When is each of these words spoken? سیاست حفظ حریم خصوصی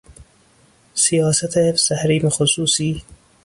سیاست 0.95 1.57
حفظ 1.57 1.91
حریم 1.91 2.29
خصوصی 2.29 3.01